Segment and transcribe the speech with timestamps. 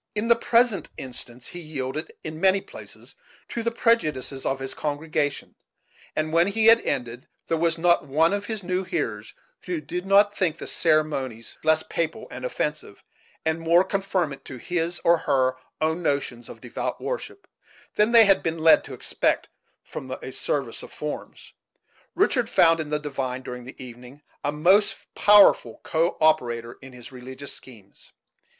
[0.15, 3.13] In the present instance he yielded, in many places,
[3.49, 5.53] to the prejudices of his congregation;
[6.15, 10.07] and when he had ended, there was not one of his new hearers who did
[10.07, 13.03] not think the ceremonies less papal and offensive,
[13.45, 17.45] and more conformant to his or her own notions of devout worship,
[17.93, 19.49] than they had been led to expect
[19.83, 21.53] from a service of forms,
[22.15, 27.11] Richard found in the divine, during the evening, a most powerful co operator in his
[27.11, 28.11] religious schemes.